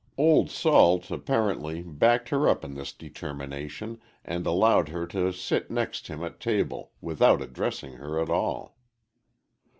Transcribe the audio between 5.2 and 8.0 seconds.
sit next him at table, without addressing